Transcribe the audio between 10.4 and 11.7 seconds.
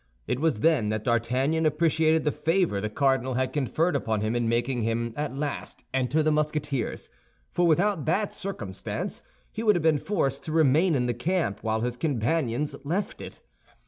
to remain in the camp